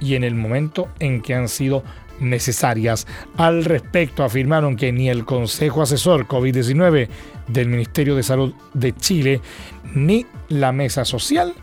y 0.00 0.14
en 0.14 0.24
el 0.24 0.34
momento 0.34 0.88
en 0.98 1.20
que 1.22 1.34
han 1.34 1.48
sido 1.48 1.84
necesarias. 2.20 3.06
Al 3.36 3.64
respecto 3.64 4.22
afirmaron 4.22 4.76
que 4.76 4.92
ni 4.92 5.08
el 5.08 5.24
Consejo 5.24 5.82
Asesor 5.82 6.26
COVID-19 6.26 7.08
del 7.48 7.68
Ministerio 7.68 8.14
de 8.14 8.22
Salud 8.22 8.54
de 8.74 8.94
Chile 8.94 9.40
ni 9.94 10.26
la 10.48 10.72
Mesa 10.72 11.04
Social 11.04 11.54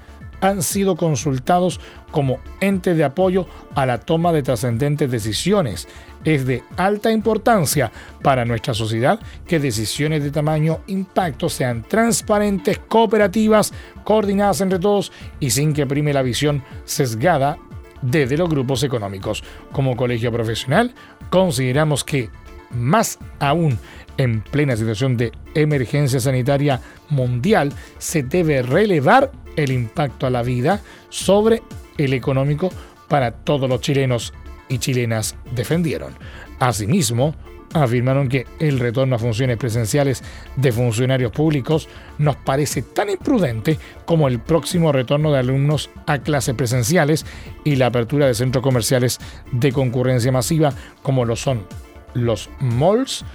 han 0.42 0.62
sido 0.62 0.96
consultados 0.96 1.80
como 2.12 2.40
ente 2.62 2.94
de 2.94 3.04
apoyo 3.04 3.48
a 3.76 3.86
la 3.86 4.00
toma 4.00 4.32
de 4.32 4.44
trascendentes 4.44 5.10
decisiones. 5.10 5.88
Es 6.24 6.46
de 6.46 6.64
alta 6.78 7.12
importancia 7.12 7.92
para 8.22 8.46
nuestra 8.46 8.74
sociedad 8.74 9.20
que 9.48 9.60
decisiones 9.60 10.24
de 10.24 10.32
tamaño 10.32 10.80
impacto 10.88 11.50
sean 11.50 11.84
transparentes, 11.84 12.80
cooperativas, 12.80 13.74
coordinadas 14.04 14.62
entre 14.62 14.80
todos 14.80 15.12
y 15.40 15.52
sin 15.52 15.74
que 15.74 15.86
prime 15.86 16.14
la 16.14 16.22
visión 16.22 16.64
sesgada 16.86 17.58
desde 18.02 18.38
los 18.38 18.50
grupos 18.50 18.84
económicos. 18.84 19.44
Como 19.72 19.96
colegio 19.96 20.32
profesional, 20.32 20.94
consideramos 21.30 22.04
que, 22.04 22.30
más 22.72 23.20
aún 23.40 23.78
en 24.18 24.42
plena 24.42 24.76
situación 24.76 25.18
de 25.18 25.32
emergencia 25.54 26.20
sanitaria 26.20 26.82
mundial, 27.10 27.74
se 27.98 28.24
debe 28.24 28.62
relevar 28.62 29.32
el 29.56 29.72
impacto 29.72 30.28
a 30.28 30.30
la 30.30 30.44
vida 30.44 30.82
sobre 31.10 31.62
el 31.98 32.14
económico 32.14 32.70
para 33.08 33.32
todos 33.32 33.70
los 33.70 33.82
chilenos 33.82 34.34
y 34.70 34.80
chilenas 34.80 35.36
defendieron. 35.52 36.14
Asimismo, 36.60 37.36
afirmaron 37.74 38.30
que 38.30 38.46
el 38.60 38.80
retorno 38.80 39.16
a 39.16 39.20
funciones 39.20 39.58
presenciales 39.58 40.24
de 40.56 40.72
funcionarios 40.72 41.32
públicos 41.32 41.90
nos 42.18 42.36
parece 42.38 42.82
tan 42.82 43.10
imprudente 43.10 43.78
como 44.06 44.28
el 44.28 44.40
próximo 44.40 44.92
retorno 44.92 45.32
de 45.32 45.40
alumnos 45.40 45.90
a 46.06 46.20
clases 46.20 46.56
presenciales 46.56 47.26
y 47.64 47.76
la 47.76 47.88
apertura 47.88 48.28
de 48.28 48.34
centros 48.34 48.64
comerciales 48.64 49.20
de 49.52 49.72
concurrencia 49.72 50.32
masiva 50.32 50.74
como 51.02 51.26
lo 51.26 51.36
son 51.36 51.66
los 52.14 52.50
malls, 52.60 53.26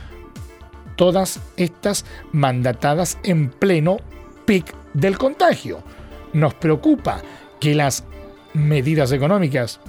todas 0.96 1.40
estas 1.56 2.04
mandatadas 2.32 3.18
en 3.22 3.50
pleno 3.50 3.98
pic 4.44 4.74
del 4.94 5.18
contagio. 5.18 5.82
Nos 6.32 6.54
preocupa 6.54 7.22
que 7.60 7.74
las 7.74 8.04
medidas 8.54 9.12
económicas 9.12 9.80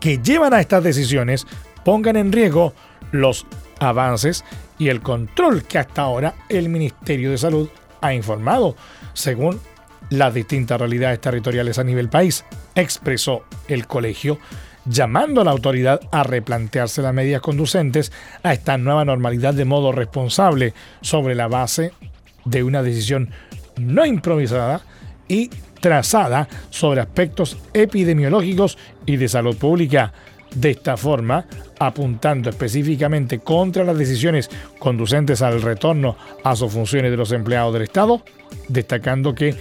que 0.00 0.18
llevan 0.18 0.54
a 0.54 0.60
estas 0.60 0.84
decisiones 0.84 1.46
pongan 1.84 2.16
en 2.16 2.32
riesgo 2.32 2.74
los 3.12 3.46
avances 3.80 4.44
y 4.78 4.88
el 4.88 5.00
control 5.00 5.64
que 5.64 5.78
hasta 5.78 6.02
ahora 6.02 6.34
el 6.48 6.68
Ministerio 6.68 7.30
de 7.30 7.38
Salud 7.38 7.68
ha 8.00 8.14
informado, 8.14 8.76
según 9.12 9.60
las 10.10 10.32
distintas 10.34 10.78
realidades 10.78 11.20
territoriales 11.20 11.78
a 11.78 11.84
nivel 11.84 12.08
país, 12.08 12.44
expresó 12.74 13.42
el 13.66 13.86
colegio, 13.86 14.38
llamando 14.84 15.40
a 15.40 15.44
la 15.44 15.50
autoridad 15.50 16.00
a 16.12 16.22
replantearse 16.22 17.02
las 17.02 17.12
medidas 17.12 17.42
conducentes 17.42 18.12
a 18.42 18.52
esta 18.52 18.78
nueva 18.78 19.04
normalidad 19.04 19.52
de 19.54 19.64
modo 19.64 19.92
responsable 19.92 20.72
sobre 21.02 21.34
la 21.34 21.48
base 21.48 21.92
de 22.44 22.62
una 22.62 22.82
decisión 22.82 23.30
no 23.76 24.06
improvisada 24.06 24.80
y 25.28 25.50
trazada 25.80 26.48
sobre 26.70 27.00
aspectos 27.00 27.58
epidemiológicos 27.72 28.78
y 29.06 29.16
de 29.16 29.28
salud 29.28 29.56
pública. 29.56 30.12
De 30.54 30.70
esta 30.70 30.96
forma, 30.96 31.46
apuntando 31.78 32.50
específicamente 32.50 33.38
contra 33.38 33.84
las 33.84 33.98
decisiones 33.98 34.50
conducentes 34.78 35.42
al 35.42 35.62
retorno 35.62 36.16
a 36.42 36.56
sus 36.56 36.72
funciones 36.72 37.10
de 37.10 37.16
los 37.16 37.32
empleados 37.32 37.72
del 37.74 37.82
Estado, 37.82 38.22
destacando 38.68 39.34
que 39.34 39.54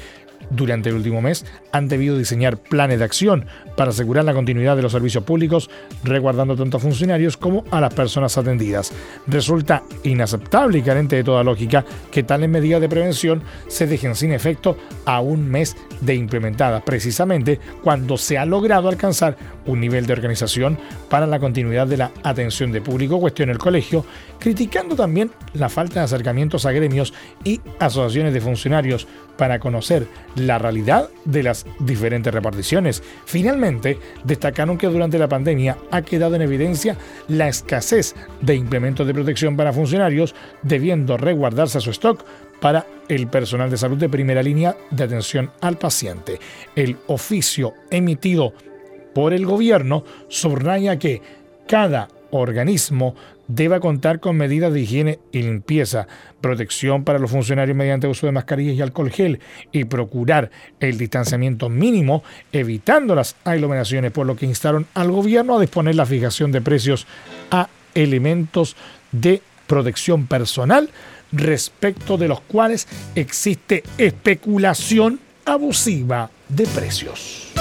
durante 0.50 0.90
el 0.90 0.96
último 0.96 1.22
mes 1.22 1.46
han 1.72 1.88
debido 1.88 2.18
diseñar 2.18 2.58
planes 2.58 3.00
de 3.00 3.06
acción 3.06 3.46
para 3.76 3.92
asegurar 3.92 4.26
la 4.26 4.34
continuidad 4.34 4.76
de 4.76 4.82
los 4.82 4.92
servicios 4.92 5.24
públicos, 5.24 5.70
resguardando 6.04 6.56
tanto 6.56 6.78
a 6.78 6.80
funcionarios 6.80 7.38
como 7.38 7.64
a 7.72 7.82
las 7.82 7.94
personas 7.94 8.38
atendidas. 8.38 8.92
Resulta 9.28 9.84
inaceptable 10.04 10.80
y 10.80 10.82
carente 10.82 11.16
de 11.16 11.24
toda 11.24 11.44
lógica 11.44 11.86
que 12.12 12.24
tales 12.24 12.50
medidas 12.50 12.82
de 12.82 12.90
prevención 12.90 13.44
se 13.68 13.88
dejen 13.88 14.16
sin 14.16 14.32
efecto 14.32 14.78
a 15.06 15.20
un 15.22 15.48
mes 15.50 15.76
de 16.02 16.16
implementadas, 16.16 16.84
precisamente 16.84 17.60
cuando 17.84 18.18
se 18.18 18.38
ha 18.38 18.46
logrado 18.46 18.90
alcanzar 18.90 19.38
un 19.66 19.80
nivel 19.80 20.06
de 20.06 20.14
organización 20.14 20.78
para 21.10 21.28
la 21.28 21.40
continuidad 21.40 21.88
de 21.88 21.98
la 21.98 22.12
atención 22.24 22.72
de 22.72 22.82
público, 22.82 23.20
cuestiona 23.20 23.52
el 23.52 23.58
colegio, 23.58 24.06
criticando 24.40 24.96
también 24.96 25.32
la 25.54 25.70
falta 25.70 26.00
de 26.00 26.06
acercamientos 26.06 26.66
a 26.66 26.72
gremios 26.72 27.14
y 27.44 27.62
asociaciones 27.80 28.34
de 28.34 28.42
funcionarios 28.42 29.08
para 29.38 29.60
conocer 29.60 30.08
la 30.38 30.58
realidad 30.60 31.10
de 31.26 31.44
las 31.44 31.66
diferentes 31.80 32.34
reparticiones. 32.34 33.04
Finalmente, 33.26 33.98
destacaron 34.24 34.78
que 34.78 34.88
durante 34.88 35.20
la 35.20 35.28
pandemia 35.28 35.78
ha 35.92 36.02
quedado 36.02 36.36
en 36.36 36.44
evidencia 36.44 36.98
la 37.28 37.48
escasez 37.48 38.16
de 38.42 38.56
implementos 38.56 39.06
de 39.06 39.14
protección 39.14 39.58
para 39.58 39.74
funcionarios, 39.74 40.36
debiendo 40.62 41.18
resguardarse 41.18 41.80
a 41.80 41.82
su 41.82 41.92
stock 41.92 42.24
para 42.62 42.86
el 43.08 43.28
personal 43.28 43.70
de 43.70 43.78
salud 43.78 43.98
de 43.98 44.10
primera 44.10 44.42
línea 44.42 44.76
de 44.92 45.04
atención 45.04 45.52
al 45.62 45.78
paciente. 45.78 46.40
El 46.76 46.98
oficio 47.08 47.74
emitido 47.92 48.54
por 49.14 49.34
el 49.34 49.46
gobierno 49.46 50.04
subraya 50.28 51.00
que 51.00 51.22
cada 51.68 52.08
organismo 52.32 53.16
deba 53.48 53.80
contar 53.80 54.20
con 54.20 54.38
medidas 54.38 54.74
de 54.74 54.82
higiene 54.82 55.20
y 55.32 55.42
limpieza, 55.42 56.08
protección 56.42 57.04
para 57.04 57.20
los 57.20 57.32
funcionarios 57.32 57.78
mediante 57.78 58.08
uso 58.08 58.26
de 58.26 58.32
mascarillas 58.32 58.76
y 58.76 58.82
alcohol 58.82 59.12
gel 59.12 59.40
y 59.72 59.86
procurar 59.86 60.52
el 60.80 60.98
distanciamiento 60.98 61.70
mínimo, 61.70 62.24
evitando 62.52 63.16
las 63.16 63.36
aglomeraciones, 63.44 64.12
por 64.12 64.26
lo 64.26 64.36
que 64.36 64.46
instaron 64.46 64.86
al 64.94 65.12
gobierno 65.12 65.58
a 65.58 65.62
disponer 65.62 65.96
la 65.96 66.06
fijación 66.06 66.52
de 66.52 66.62
precios 66.62 67.08
a 67.52 67.70
elementos 67.96 68.76
de 69.12 69.42
protección 69.66 70.28
personal 70.28 70.90
respecto 71.32 72.18
de 72.18 72.28
los 72.28 72.42
cuales 72.42 72.88
existe 73.16 73.84
especulación 73.98 75.20
abusiva 75.46 76.30
de 76.50 76.66
precios. 76.68 77.54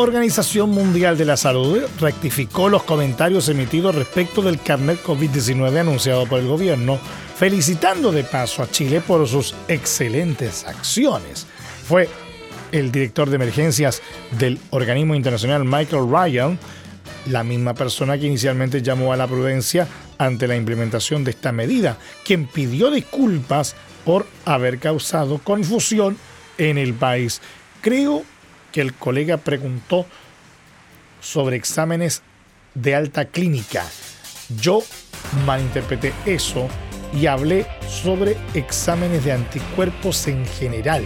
Organización 0.00 0.70
Mundial 0.70 1.18
de 1.18 1.26
la 1.26 1.36
Salud 1.36 1.78
rectificó 1.98 2.70
los 2.70 2.84
comentarios 2.84 3.50
emitidos 3.50 3.94
respecto 3.94 4.40
del 4.40 4.58
carnet 4.58 5.02
COVID-19 5.04 5.78
anunciado 5.78 6.24
por 6.24 6.38
el 6.40 6.48
gobierno, 6.48 6.98
felicitando 7.36 8.10
de 8.10 8.24
paso 8.24 8.62
a 8.62 8.70
Chile 8.70 9.02
por 9.02 9.28
sus 9.28 9.54
excelentes 9.68 10.64
acciones. 10.64 11.46
Fue 11.86 12.08
el 12.72 12.90
director 12.90 13.28
de 13.28 13.36
emergencias 13.36 14.00
del 14.38 14.58
organismo 14.70 15.14
internacional 15.14 15.66
Michael 15.66 16.10
Ryan, 16.10 16.58
la 17.26 17.44
misma 17.44 17.74
persona 17.74 18.16
que 18.18 18.26
inicialmente 18.26 18.80
llamó 18.80 19.12
a 19.12 19.18
la 19.18 19.28
prudencia 19.28 19.86
ante 20.16 20.48
la 20.48 20.56
implementación 20.56 21.24
de 21.24 21.32
esta 21.32 21.52
medida, 21.52 21.98
quien 22.24 22.46
pidió 22.46 22.90
disculpas 22.90 23.76
por 24.06 24.26
haber 24.46 24.78
causado 24.78 25.36
confusión 25.38 26.16
en 26.56 26.78
el 26.78 26.94
país. 26.94 27.42
Creo 27.82 28.24
que 28.72 28.80
el 28.80 28.94
colega 28.94 29.36
preguntó 29.36 30.06
sobre 31.20 31.56
exámenes 31.56 32.22
de 32.74 32.94
alta 32.94 33.26
clínica. 33.26 33.84
Yo 34.60 34.82
malinterpreté 35.44 36.12
eso 36.26 36.68
y 37.12 37.26
hablé 37.26 37.66
sobre 37.88 38.36
exámenes 38.54 39.24
de 39.24 39.32
anticuerpos 39.32 40.26
en 40.26 40.46
general. 40.46 41.02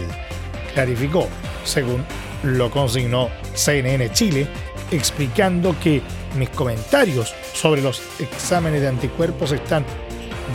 Clarificó, 0.73 1.27
según 1.63 2.05
lo 2.43 2.69
consignó 2.69 3.29
CNN 3.53 4.11
Chile, 4.11 4.47
explicando 4.91 5.75
que 5.79 6.01
mis 6.37 6.49
comentarios 6.49 7.33
sobre 7.53 7.81
los 7.81 8.01
exámenes 8.19 8.81
de 8.81 8.89
anticuerpos 8.89 9.51
están 9.51 9.83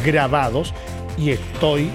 grabados 0.04 0.72
y 1.16 1.30
estoy 1.30 1.90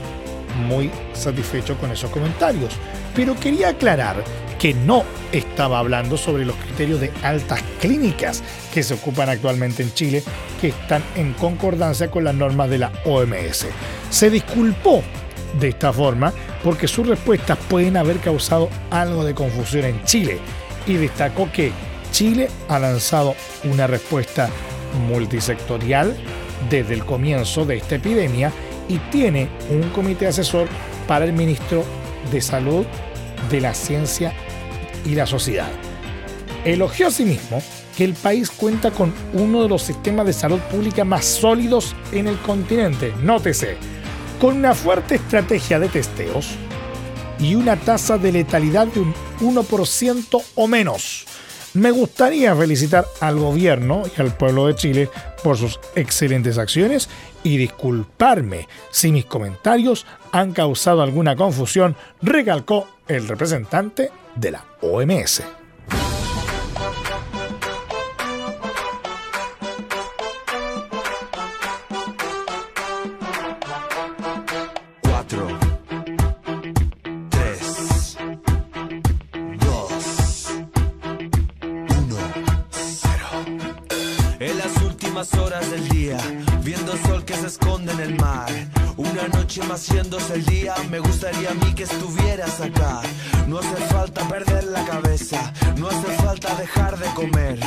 muy 0.68 0.91
satisfecho 1.13 1.78
con 1.78 1.91
esos 1.91 2.09
comentarios. 2.11 2.74
Pero 3.16 3.36
quería 3.36 3.70
aclarar 3.70 4.24
que 4.60 4.74
no 4.74 5.03
estaba 5.32 5.80
hablando 5.80 6.18
sobre 6.18 6.45
los 6.45 6.56
criterios 6.56 6.99
de 7.01 7.12
altas 7.24 7.62
clínicas 7.80 8.43
que 8.74 8.84
se 8.84 8.93
ocupan 8.93 9.30
actualmente 9.30 9.84
en 9.84 9.93
Chile, 9.93 10.24
que 10.62 10.70
están 10.70 11.03
en 11.16 11.34
concordancia 11.34 12.10
con 12.10 12.24
las 12.24 12.36
normas 12.36 12.70
de 12.70 12.80
la 12.80 12.91
OMS. 13.06 13.68
Se 14.10 14.30
disculpó 14.30 15.03
de 15.60 15.70
esta 15.70 15.93
forma 15.93 16.34
porque 16.64 16.88
sus 16.88 17.08
respuestas 17.08 17.58
pueden 17.70 17.97
haber 17.97 18.18
causado 18.18 18.70
algo 18.91 19.24
de 19.24 19.36
confusión 19.36 19.86
en 19.86 20.03
Chile 20.03 20.39
y 20.88 20.93
destacó 20.93 21.51
que 21.51 21.72
Chile 22.12 22.49
ha 22.70 22.80
lanzado 22.80 23.36
una 23.66 23.88
respuesta 23.88 24.49
multisectorial 25.10 26.16
desde 26.70 26.93
el 26.93 27.06
comienzo 27.06 27.66
de 27.66 27.78
esta 27.78 27.95
epidemia 27.95 28.51
y 28.88 28.97
tiene 29.12 29.49
un 29.70 29.89
comité 29.89 30.28
asesor 30.28 30.68
para 31.08 31.26
el 31.26 31.34
ministro 31.34 31.84
de 32.32 32.41
Salud 32.41 32.86
de 33.50 33.62
la 33.62 33.74
Ciencia 33.74 34.34
y 35.06 35.16
la 35.16 35.26
Sociedad. 35.26 35.70
Elogió 36.64 37.08
asimismo 37.08 37.62
que 37.96 38.04
el 38.04 38.14
país 38.14 38.50
cuenta 38.50 38.91
con 38.91 39.14
uno 39.34 39.64
de 39.64 39.70
los 39.70 39.84
sistemas 39.84 40.26
de 40.26 40.34
salud 40.34 40.60
pública 40.72 41.06
más 41.06 41.26
sólidos 41.26 41.96
en 42.12 42.28
el 42.28 42.38
continente, 42.39 43.14
nótese, 43.22 43.78
con 44.39 44.58
una 44.58 44.74
fuerte 44.74 45.16
estrategia 45.16 45.80
de 45.80 45.88
testeos 45.88 46.56
y 47.39 47.56
una 47.56 47.76
tasa 47.78 48.18
de 48.18 48.32
letalidad 48.32 48.88
de 48.88 49.02
un 49.02 49.14
1% 49.39 50.41
o 50.56 50.68
menos. 50.68 51.26
Me 51.76 51.91
gustaría 51.91 52.55
felicitar 52.55 53.05
al 53.19 53.38
gobierno 53.38 54.03
y 54.17 54.21
al 54.21 54.36
pueblo 54.36 54.67
de 54.67 54.76
Chile 54.76 55.09
por 55.43 55.57
sus 55.57 55.78
excelentes 55.95 56.57
acciones 56.57 57.09
y 57.43 57.57
disculparme 57.57 58.69
si 58.91 59.11
mis 59.11 59.26
comentarios 59.26 60.05
han 60.32 60.53
causado 60.53 61.01
alguna 61.01 61.36
confusión, 61.36 61.97
recalcó 62.21 62.88
el 63.09 63.28
representante 63.28 64.09
de 64.36 64.51
la 64.51 64.63
OMS. 64.82 65.43
Estuvieras 91.86 92.59
acá. 92.61 93.01
No 93.47 93.59
hace 93.59 93.75
falta 93.93 94.27
perder 94.27 94.63
la 94.65 94.83
cabeza, 94.86 95.53
no 95.77 95.88
hace 95.88 96.07
falta 96.23 96.55
dejar 96.55 96.97
de 96.97 97.07
comer. 97.13 97.59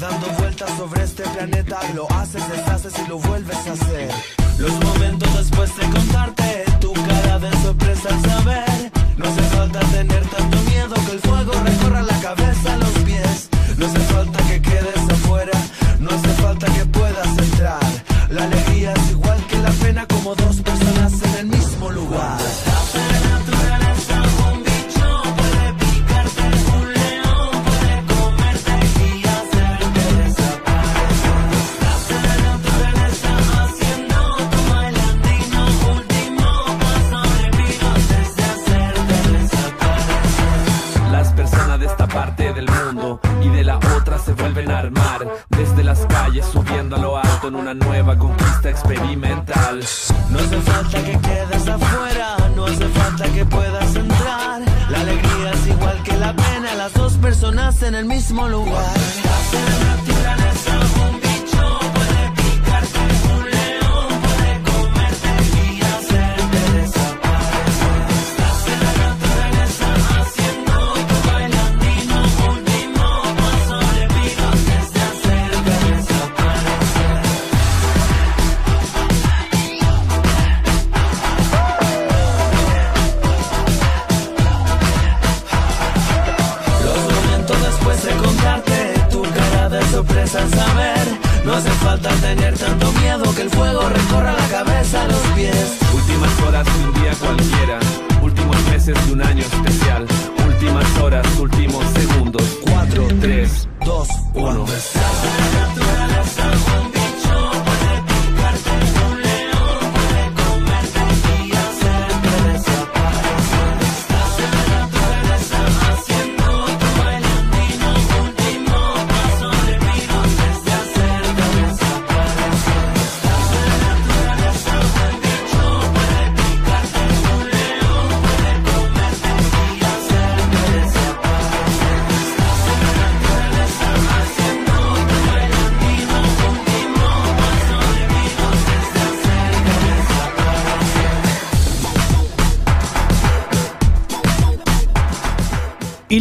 Dando 0.00 0.26
vueltas 0.38 0.70
sobre 0.76 1.04
este 1.04 1.22
planeta, 1.22 1.78
lo 1.94 2.10
haces, 2.12 2.42
deshaces 2.48 2.94
y 2.98 3.08
lo 3.08 3.18
vuelves 3.18 3.66
a 3.66 3.72
hacer. 3.72 4.10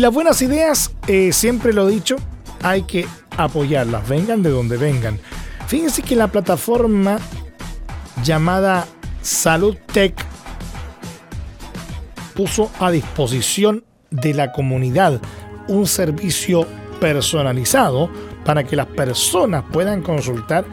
Las 0.05 0.13
buenas 0.13 0.39
ideas, 0.43 0.91
eh, 1.07 1.33
siempre 1.33 1.73
lo 1.73 1.89
he 1.89 1.91
dicho, 1.93 2.17
hay 2.61 2.83
que 2.83 3.07
apoyarlas, 3.37 4.07
vengan 4.07 4.43
de 4.43 4.51
donde 4.51 4.77
vengan. 4.77 5.19
Fíjense 5.65 6.03
que 6.03 6.15
la 6.15 6.27
plataforma 6.27 7.17
llamada 8.23 8.85
Salud 9.23 9.75
Tech 9.91 10.13
puso 12.35 12.69
a 12.79 12.91
disposición 12.91 13.83
de 14.11 14.35
la 14.35 14.51
comunidad 14.51 15.19
un 15.67 15.87
servicio 15.87 16.67
personalizado 17.01 18.11
para 18.45 18.63
que 18.63 18.75
las 18.75 18.85
personas 18.85 19.63
puedan 19.73 20.03
consultar 20.03 20.65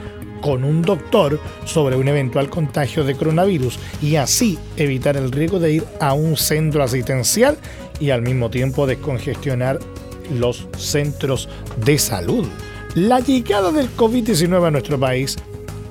con 0.42 0.62
un 0.62 0.82
doctor 0.82 1.40
sobre 1.64 1.96
un 1.96 2.06
eventual 2.06 2.50
contagio 2.50 3.02
de 3.02 3.14
coronavirus 3.14 3.78
y 4.02 4.16
así 4.16 4.58
evitar 4.76 5.16
el 5.16 5.32
riesgo 5.32 5.58
de 5.58 5.72
ir 5.72 5.84
a 6.00 6.12
un 6.12 6.36
centro 6.36 6.82
asistencial 6.82 7.56
y 8.02 8.10
al 8.10 8.20
mismo 8.20 8.50
tiempo 8.50 8.84
descongestionar 8.84 9.78
los 10.36 10.66
centros 10.76 11.48
de 11.84 11.98
salud. 11.98 12.44
La 12.96 13.20
llegada 13.20 13.70
del 13.70 13.94
COVID-19 13.96 14.66
a 14.66 14.70
nuestro 14.72 14.98
país 14.98 15.36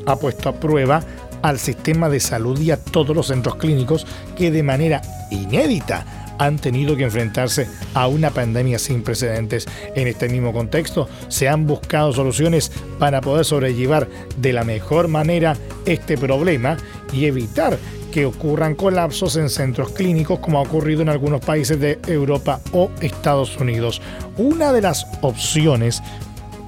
ha 0.05 0.17
puesto 0.17 0.49
a 0.49 0.59
prueba 0.59 1.03
al 1.41 1.57
sistema 1.57 2.09
de 2.09 2.19
salud 2.19 2.59
y 2.59 2.71
a 2.71 2.83
todos 2.83 3.15
los 3.15 3.27
centros 3.27 3.55
clínicos 3.55 4.05
que 4.37 4.51
de 4.51 4.61
manera 4.61 5.01
inédita 5.31 6.05
han 6.37 6.59
tenido 6.59 6.97
que 6.97 7.03
enfrentarse 7.03 7.67
a 7.93 8.07
una 8.07 8.31
pandemia 8.31 8.77
sin 8.77 9.03
precedentes. 9.03 9.67
En 9.95 10.07
este 10.07 10.27
mismo 10.27 10.51
contexto, 10.51 11.07
se 11.29 11.47
han 11.47 11.65
buscado 11.65 12.11
soluciones 12.11 12.71
para 12.99 13.21
poder 13.21 13.45
sobrellevar 13.45 14.09
de 14.37 14.51
la 14.51 14.65
mejor 14.65 15.07
manera 15.07 15.55
este 15.85 16.17
problema 16.17 16.77
y 17.13 17.25
evitar 17.25 17.77
que 18.11 18.25
ocurran 18.25 18.75
colapsos 18.75 19.35
en 19.37 19.49
centros 19.49 19.91
clínicos 19.91 20.39
como 20.39 20.59
ha 20.59 20.61
ocurrido 20.61 21.01
en 21.01 21.09
algunos 21.09 21.43
países 21.43 21.79
de 21.79 21.99
Europa 22.07 22.59
o 22.73 22.91
Estados 23.01 23.57
Unidos. 23.57 24.01
Una 24.37 24.71
de 24.71 24.81
las 24.81 25.07
opciones 25.21 26.03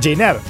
llenar 0.00 0.40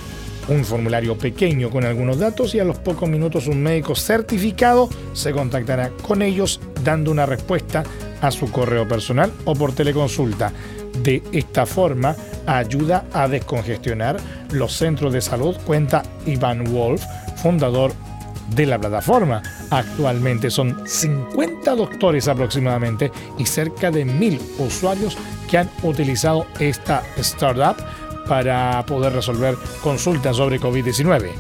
un 0.49 0.65
formulario 0.65 1.17
pequeño 1.17 1.71
con 1.71 1.85
algunos 1.85 2.19
datos 2.19 2.55
y 2.55 2.61
a 2.61 2.65
los 2.65 2.79
pocos 2.79 3.09
minutos 3.09 3.47
un 3.47 3.63
médico 3.63 3.95
certificado 3.95 4.89
se 5.13 5.33
contactará 5.33 5.91
con 6.03 6.23
ellos 6.23 6.61
dando 6.83 7.11
una 7.11 7.27
respuesta 7.27 7.85
a 8.21 8.31
su 8.31 8.51
correo 8.51 8.87
personal 8.87 9.33
o 9.45 9.55
por 9.55 9.73
teleconsulta. 9.73 10.53
De 11.03 11.23
esta 11.33 11.65
forma 11.65 12.15
ayuda 12.47 13.07
a 13.13 13.29
descongestionar 13.29 14.19
los 14.51 14.73
centros 14.73 15.13
de 15.13 15.21
salud, 15.21 15.57
cuenta 15.65 16.03
Iván 16.27 16.73
Wolf, 16.73 17.03
fundador 17.37 17.93
de 18.51 18.67
la 18.67 18.79
plataforma. 18.79 19.43
Actualmente 19.71 20.51
son 20.51 20.87
50 20.87 21.75
doctores 21.75 22.29
aproximadamente 22.29 23.11
y 23.39 23.47
cerca 23.47 23.91
de 23.91 24.05
mil 24.05 24.41
usuarios 24.59 25.17
que 25.51 25.59
han 25.59 25.71
utilizado 25.83 26.47
esta 26.59 27.03
startup 27.17 27.77
para 28.29 28.85
poder 28.87 29.13
resolver 29.13 29.57
consultas 29.83 30.37
sobre 30.37 30.61
COVID-19. 30.61 31.31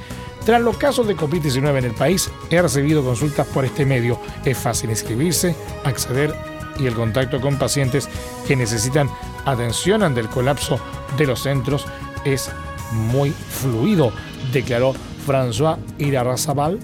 Tras 0.44 0.61
los 0.61 0.76
casos 0.76 1.07
de 1.07 1.16
COVID-19 1.16 1.78
en 1.78 1.84
el 1.84 1.94
país, 1.94 2.30
he 2.50 2.61
recibido 2.61 3.05
consultas 3.05 3.46
por 3.46 3.64
este 3.64 3.86
medio. 3.86 4.18
Es 4.44 4.59
fácil 4.59 4.90
inscribirse, 4.90 5.55
acceder 5.84 6.34
y 6.78 6.86
el 6.86 6.94
contacto 6.94 7.40
con 7.40 7.59
pacientes 7.59 8.09
que 8.46 8.57
necesitan 8.57 9.09
atención 9.44 10.03
ante 10.03 10.20
el 10.20 10.28
colapso 10.28 10.80
de 11.16 11.26
los 11.26 11.42
centros 11.42 11.84
es 12.24 12.50
muy 12.92 13.30
fluido, 13.30 14.12
declaró 14.53 14.94
François 15.26 15.78
Irarrazabal, 15.98 16.78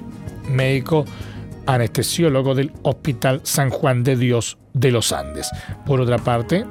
médico 0.49 1.05
anestesiólogo 1.67 2.55
del 2.55 2.73
Hospital 2.83 3.41
San 3.45 3.71
Juan 3.71 4.03
de 4.03 4.17
Dios 4.17 4.59
de 4.73 4.91
los 4.91 5.13
Andes. 5.13 5.51
Por 5.85 6.01
otra 6.01 6.19
parte, 6.19 6.65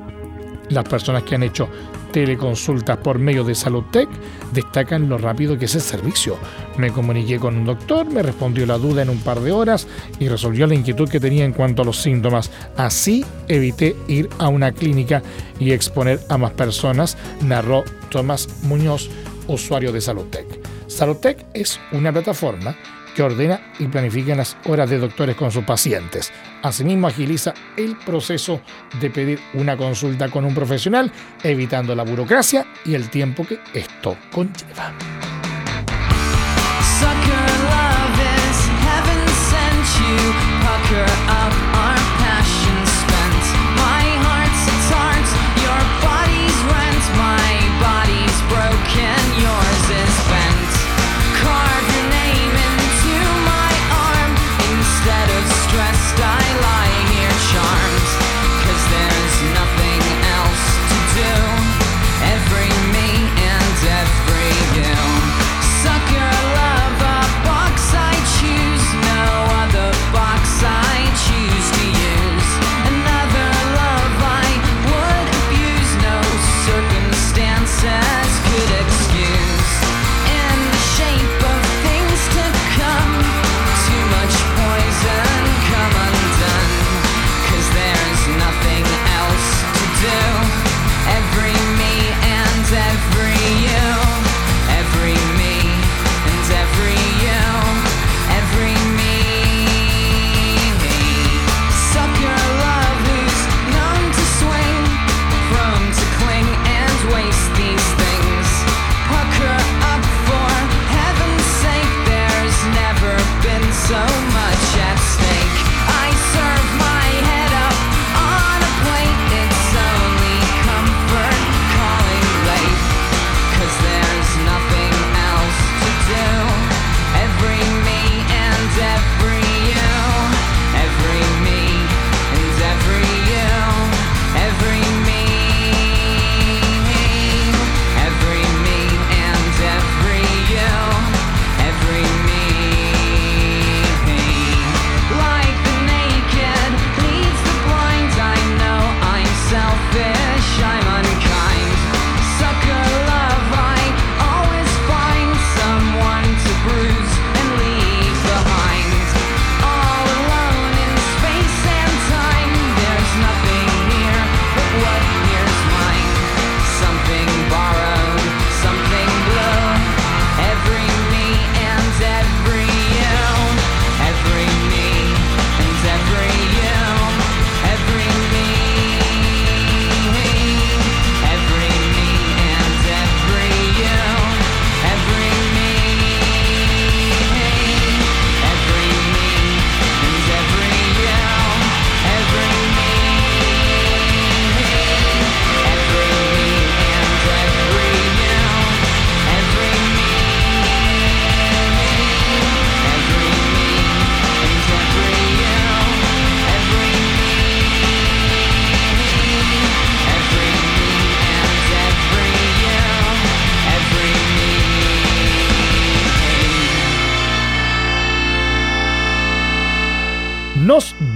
las 0.69 0.83
personas 0.83 1.23
que 1.23 1.35
han 1.35 1.43
hecho 1.43 1.69
teleconsultas 2.11 2.97
por 2.97 3.19
medio 3.19 3.43
de 3.43 3.53
SaludTech 3.53 4.09
destacan 4.53 5.07
lo 5.07 5.17
rápido 5.17 5.57
que 5.57 5.65
es 5.65 5.75
el 5.75 5.81
servicio. 5.81 6.37
Me 6.77 6.91
comuniqué 6.91 7.37
con 7.39 7.57
un 7.57 7.65
doctor, 7.65 8.05
me 8.09 8.23
respondió 8.23 8.65
la 8.65 8.77
duda 8.77 9.03
en 9.03 9.09
un 9.09 9.19
par 9.19 9.39
de 9.39 9.51
horas 9.51 9.87
y 10.19 10.27
resolvió 10.27 10.67
la 10.67 10.75
inquietud 10.75 11.09
que 11.09 11.19
tenía 11.19 11.45
en 11.45 11.53
cuanto 11.53 11.81
a 11.81 11.85
los 11.85 12.01
síntomas. 12.01 12.49
Así 12.75 13.25
evité 13.47 13.95
ir 14.07 14.29
a 14.39 14.47
una 14.47 14.71
clínica 14.71 15.21
y 15.59 15.71
exponer 15.71 16.19
a 16.29 16.37
más 16.37 16.51
personas, 16.51 17.17
narró 17.41 17.83
Tomás 18.09 18.47
Muñoz, 18.63 19.09
usuario 19.47 19.91
de 19.91 20.01
SaludTech. 20.01 20.47
SaludTech 20.87 21.45
es 21.53 21.79
una 21.91 22.11
plataforma 22.11 22.75
que 23.17 23.23
ordena 23.23 23.59
y 23.79 23.87
planifica 23.87 24.35
las 24.35 24.55
horas 24.65 24.91
de 24.91 24.99
doctores 24.99 25.35
con 25.35 25.51
sus 25.51 25.63
pacientes. 25.63 26.31
Asimismo, 26.61 27.07
agiliza 27.07 27.51
el 27.75 27.95
proceso 27.97 28.61
de 29.01 29.09
pedir 29.09 29.39
una 29.55 29.75
consulta 29.75 30.29
con 30.29 30.45
un 30.45 30.53
profesional, 30.53 31.11
evitando 31.41 31.95
la 31.95 32.03
burocracia 32.03 32.67
y 32.85 32.93
el 32.93 33.09
tiempo 33.09 33.43
que 33.43 33.59
esto 33.73 34.15
conlleva. 34.31 34.93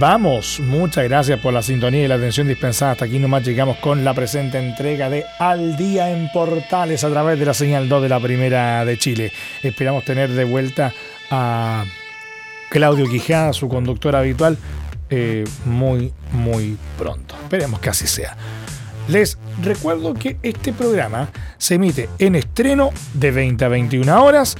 Vamos. 0.02 0.58
Muchas 0.58 1.04
gracias 1.04 1.38
por 1.38 1.54
la 1.54 1.62
sintonía 1.62 2.02
y 2.02 2.08
la 2.08 2.16
atención 2.16 2.48
dispensada. 2.48 2.90
Hasta 2.90 3.04
aquí 3.04 3.20
nomás 3.20 3.44
llegamos 3.44 3.76
con 3.76 4.02
la 4.02 4.12
presente 4.12 4.58
entrega 4.58 5.08
de 5.08 5.24
Al 5.38 5.76
Día 5.76 6.10
en 6.10 6.28
Portales 6.32 7.04
a 7.04 7.10
través 7.10 7.38
de 7.38 7.46
la 7.46 7.54
señal 7.54 7.88
2 7.88 8.02
de 8.02 8.08
la 8.08 8.18
Primera 8.18 8.84
de 8.84 8.98
Chile. 8.98 9.32
Esperamos 9.62 10.04
tener 10.04 10.30
de 10.30 10.42
vuelta 10.42 10.92
a 11.30 11.84
Claudio 12.68 13.08
Quijada, 13.08 13.52
su 13.52 13.68
conductor 13.68 14.16
habitual, 14.16 14.58
eh, 15.08 15.44
muy, 15.66 16.12
muy 16.32 16.76
pronto. 16.98 17.36
Esperemos 17.40 17.78
que 17.78 17.90
así 17.90 18.08
sea. 18.08 18.36
Les 19.06 19.38
recuerdo 19.62 20.14
que 20.14 20.36
este 20.42 20.72
programa 20.72 21.30
se 21.58 21.76
emite 21.76 22.08
en 22.18 22.34
estreno 22.34 22.90
de 23.14 23.30
20 23.30 23.64
a 23.64 23.68
21 23.68 24.24
horas 24.24 24.56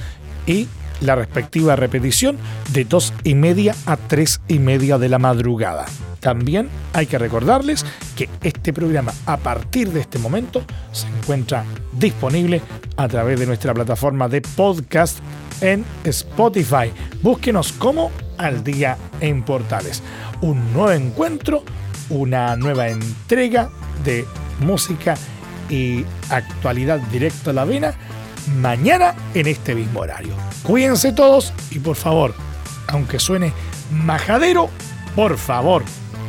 y 0.47 0.69
la 1.03 1.15
respectiva 1.15 1.75
repetición 1.75 2.37
de 2.71 2.85
2 2.85 3.13
y 3.23 3.35
media 3.35 3.75
a 3.85 3.97
3 3.97 4.41
y 4.47 4.59
media 4.59 4.97
de 4.97 5.09
la 5.09 5.19
madrugada. 5.19 5.85
También 6.19 6.69
hay 6.93 7.05
que 7.05 7.17
recordarles 7.17 7.85
que 8.15 8.29
este 8.41 8.71
programa 8.71 9.13
a 9.25 9.37
partir 9.37 9.91
de 9.91 9.99
este 9.99 10.19
momento 10.19 10.63
se 10.93 11.07
encuentra 11.07 11.65
disponible 11.91 12.61
a 12.95 13.07
través 13.09 13.39
de 13.39 13.45
nuestra 13.45 13.73
plataforma 13.73 14.29
de 14.29 14.41
podcast 14.41 15.19
en 15.59 15.83
Spotify. 16.05 16.91
Búsquenos 17.21 17.73
como 17.73 18.09
Al 18.37 18.63
Día 18.63 18.97
en 19.19 19.43
Portales. 19.43 20.01
Un 20.41 20.71
nuevo 20.71 20.91
encuentro, 20.91 21.63
una 22.09 22.55
nueva 22.55 22.87
entrega 22.87 23.69
de 24.05 24.25
música 24.61 25.15
y 25.69 26.05
actualidad 26.29 26.99
directo 27.11 27.49
a 27.49 27.53
la 27.53 27.65
vena 27.65 27.93
mañana 28.47 29.15
en 29.33 29.47
este 29.47 29.75
mismo 29.75 30.01
horario. 30.01 30.33
Cuídense 30.63 31.11
todos 31.11 31.53
y 31.71 31.79
por 31.79 31.95
favor, 31.95 32.33
aunque 32.87 33.19
suene 33.19 33.53
majadero, 33.91 34.69
por 35.15 35.37
favor, 35.37 35.83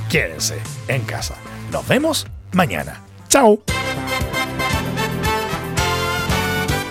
quédense 0.08 0.58
en 0.88 1.02
casa. 1.02 1.34
Nos 1.70 1.86
vemos 1.86 2.26
mañana. 2.52 3.00
Chao. 3.28 3.62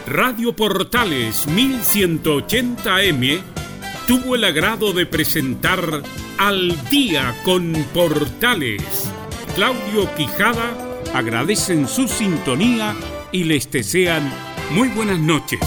Radio 0.06 0.56
Portales 0.56 1.48
1180M 1.48 3.42
tuvo 4.08 4.36
el 4.36 4.44
agrado 4.44 4.94
de 4.94 5.06
presentar 5.06 6.04
Al 6.38 6.90
Día 6.90 7.34
con 7.44 7.74
Portales. 7.94 9.10
Claudio 9.56 10.14
Quijada 10.16 11.00
agradecen 11.14 11.88
su 11.88 12.08
sintonía 12.08 12.96
y 13.32 13.46
les 13.46 13.72
desean 13.72 14.32
muy 14.72 14.90
buenas 14.90 15.20
noches. 15.20 15.60